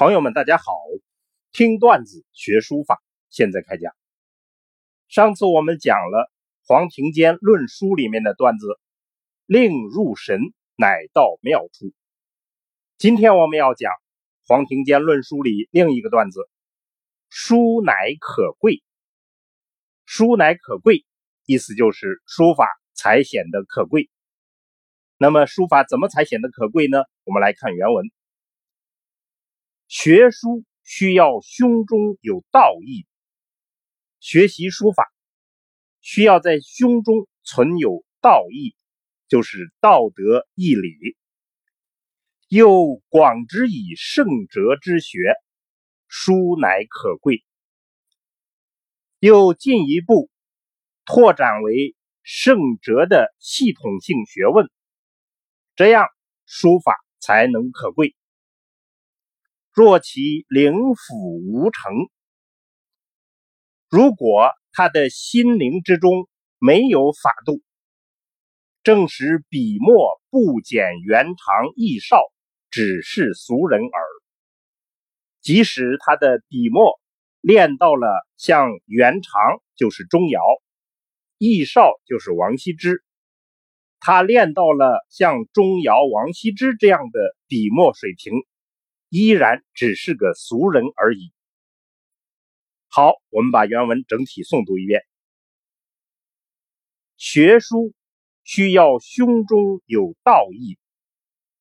[0.00, 0.72] 朋友们，大家好！
[1.52, 3.92] 听段子学书法，现在开讲。
[5.08, 6.32] 上次我们讲了
[6.64, 8.80] 黄庭坚论书里面的段子
[9.44, 10.40] ，“令入神，
[10.74, 11.92] 乃到妙处”。
[12.96, 13.92] 今天我们要讲
[14.46, 16.48] 黄庭坚论书里另一个段子
[17.28, 18.82] ，“书乃可贵”。
[20.06, 21.04] 书乃可贵，
[21.44, 24.08] 意思就是书法才显得可贵。
[25.18, 27.04] 那么书法怎么才显得可贵呢？
[27.24, 28.06] 我们来看原文。
[29.90, 33.08] 学书需要胸中有道义，
[34.20, 35.12] 学习书法
[36.00, 38.76] 需要在胸中存有道义，
[39.26, 41.16] 就是道德义理。
[42.46, 45.34] 又广之以圣哲之学，
[46.06, 47.44] 书乃可贵。
[49.18, 50.30] 又进一步
[51.04, 54.70] 拓展为圣哲的系统性学问，
[55.74, 56.06] 这样
[56.46, 58.14] 书法才能可贵。
[59.72, 61.92] 若其灵府无成，
[63.88, 67.62] 如果他的心灵之中没有法度，
[68.82, 72.20] 正使笔墨不减元长易少，
[72.68, 74.02] 只是俗人耳。
[75.40, 77.00] 即使他的笔墨
[77.40, 80.40] 练到了像元长，就是钟繇；
[81.38, 83.04] 易少就是王羲之，
[84.00, 88.34] 他练到了像钟繇、王羲之这样的笔墨水平。
[89.10, 91.32] 依然只是个俗人而已。
[92.86, 95.04] 好，我们把原文整体诵读一遍。
[97.16, 97.92] 学书
[98.44, 100.78] 需要胸中有道义，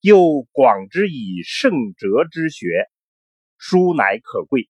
[0.00, 2.66] 又广之以圣哲之学，
[3.58, 4.68] 书乃可贵。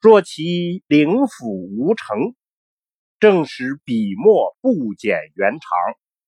[0.00, 2.34] 若其灵府无成，
[3.20, 5.60] 正使笔墨不减圆长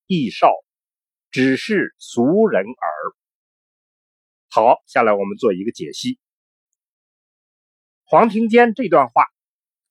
[0.06, 0.52] 亦少，
[1.32, 3.16] 只是俗人耳。
[4.52, 6.18] 好，下来我们做一个解析。
[8.02, 9.28] 黄庭坚这段话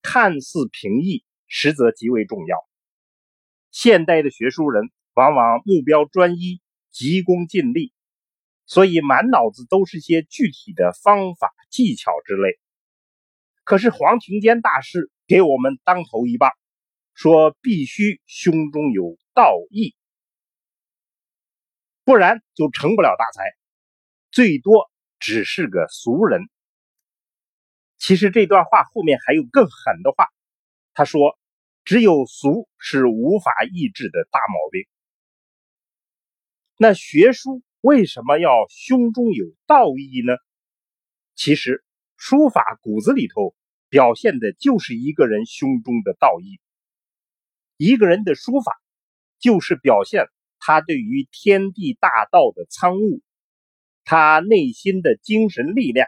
[0.01, 2.57] 看似平易，实则极为重要。
[3.71, 6.59] 现代的学书人往往目标专一，
[6.91, 7.93] 急功近利，
[8.65, 12.59] 所以满脑子都是些具体的方法技巧之类。
[13.63, 16.51] 可是黄庭坚大师给我们当头一棒，
[17.13, 19.95] 说必须胸中有道义，
[22.03, 23.58] 不然就成不了大才。
[24.31, 26.41] 最多只是个俗人。
[27.97, 30.27] 其实这段话后面还有更狠的话，
[30.93, 31.37] 他说
[31.83, 34.85] ：“只有俗是无法抑制的大毛病。”
[36.77, 40.33] 那学书为什么要胸中有道义呢？
[41.35, 41.83] 其实
[42.15, 43.55] 书法骨子里头
[43.89, 46.61] 表现的就是一个人胸中的道义。
[47.75, 48.73] 一个人的书法，
[49.39, 50.27] 就是表现
[50.59, 53.21] 他对于天地大道的参悟。
[54.03, 56.07] 他内心的精神力量，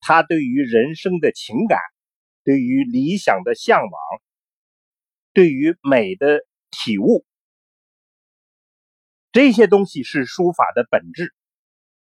[0.00, 1.78] 他对于人生的情感，
[2.42, 3.92] 对于理想的向往，
[5.32, 7.24] 对于美的体悟，
[9.32, 11.32] 这些东西是书法的本质。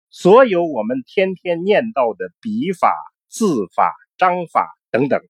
[0.10, 2.96] 所有我们天天念到的笔法、
[3.28, 5.22] 字法、章法等等，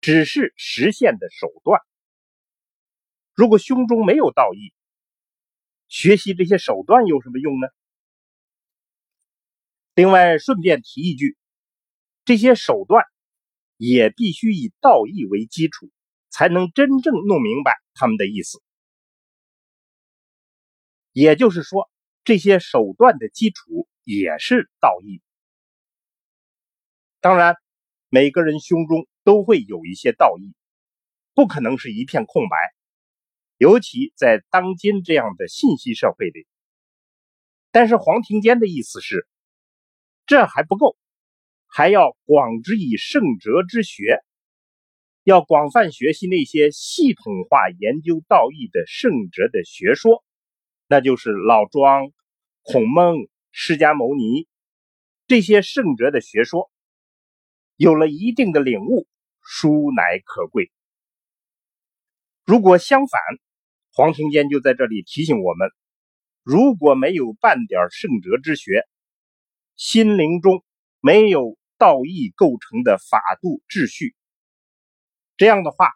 [0.00, 1.80] 只是实现的手段。
[3.34, 4.72] 如果胸中没有道义，
[5.88, 7.68] 学习这些手段有什么用呢？
[9.96, 11.36] 另外，顺便提一句，
[12.24, 13.04] 这些手段
[13.76, 15.88] 也必须以道义为基础，
[16.30, 18.60] 才能真正弄明白他们的意思。
[21.12, 21.88] 也就是说，
[22.24, 25.22] 这些手段的基础也是道义。
[27.20, 27.54] 当然，
[28.08, 30.56] 每个人胸中都会有一些道义，
[31.34, 32.56] 不可能是一片空白，
[33.58, 36.48] 尤其在当今这样的信息社会里。
[37.70, 39.28] 但是黄庭坚的意思是。
[40.26, 40.96] 这还不够，
[41.66, 44.20] 还要广之以圣哲之学，
[45.22, 50.24] 要广泛学习那些系统化研究道义的圣哲的学说，
[50.86, 52.12] 那就是老庄、
[52.62, 54.46] 孔孟、释迦牟尼
[55.26, 56.70] 这些圣哲的学说。
[57.76, 59.08] 有了一定的领悟，
[59.42, 60.70] 殊乃可贵。
[62.44, 63.20] 如果相反，
[63.92, 65.68] 黄庭坚就在这里提醒我们：
[66.44, 68.86] 如果没有半点圣哲之学，
[69.76, 70.64] 心灵中
[71.00, 74.14] 没有道义构成的法度秩序，
[75.36, 75.90] 这样的话，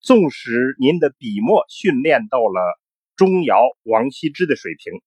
[0.00, 2.60] 纵使您的笔墨训练到了
[3.16, 5.00] 钟繇、王羲之的水平，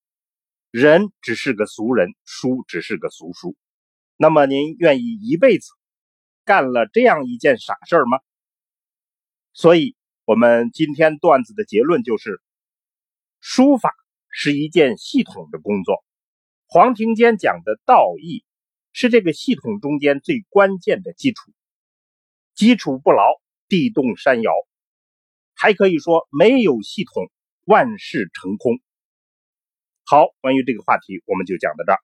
[0.72, 3.56] 人只是个俗人，书只是个俗书，
[4.18, 5.68] 那么您愿意一辈子
[6.44, 8.20] 干了这样一件傻事吗？
[9.54, 9.96] 所以，
[10.26, 12.42] 我们今天段子的结论就是：
[13.40, 13.94] 书法
[14.30, 16.04] 是一件系统的工作。
[16.76, 18.44] 黄庭坚讲的道义，
[18.92, 21.54] 是这个系统中间最关键的基础。
[22.54, 23.24] 基础不牢，
[23.70, 24.52] 地动山摇。
[25.54, 27.32] 还可以说，没有系统，
[27.64, 28.82] 万事成空。
[30.04, 32.00] 好，关于这个话题，我们就讲到这儿。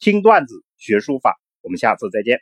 [0.00, 2.40] 听段子学书法，我们下次再见。